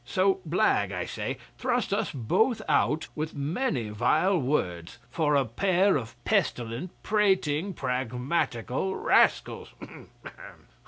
So 0.03 0.39
Blagge, 0.49 0.91
I 0.91 1.05
say, 1.05 1.37
thrust 1.59 1.93
us 1.93 2.09
both 2.11 2.63
out, 2.67 3.07
with 3.13 3.35
many 3.35 3.89
vile 3.89 4.39
words, 4.39 4.97
for 5.11 5.35
a 5.35 5.45
pair 5.45 5.95
of 5.95 6.15
pestilent, 6.25 6.89
prating, 7.03 7.75
pragmatical 7.75 8.95
rascals. 8.95 9.71